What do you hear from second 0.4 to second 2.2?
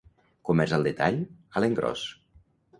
Comerç al detall, a l'engròs.